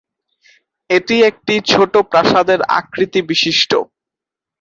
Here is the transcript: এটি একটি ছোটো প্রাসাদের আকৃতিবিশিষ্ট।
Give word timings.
এটি 0.89 1.15
একটি 1.29 1.53
ছোটো 1.71 1.99
প্রাসাদের 2.11 2.59
আকৃতিবিশিষ্ট। 2.79 3.71